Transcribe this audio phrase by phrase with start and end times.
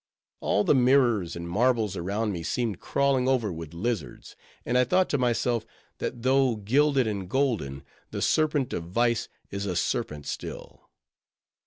[0.39, 4.35] All the mirrors and marbles around me seemed crawling over with lizards;
[4.65, 5.63] and I thought to myself,
[5.99, 10.89] that though gilded and golden, the serpent of vice is a serpent still.